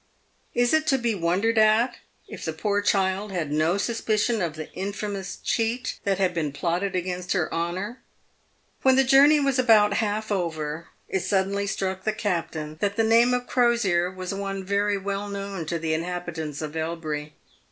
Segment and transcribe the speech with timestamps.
[0.55, 1.97] Is it to be wondered at
[2.27, 6.95] if the poor child had no suspicion of the infamous cheat that had been plotted
[6.95, 8.01] against her honour?
[8.81, 13.03] When the journey was about half over, it suddenly struck the cap tain that the
[13.03, 17.33] name of Crosier was one very well known to the inhabi tants of Elbury.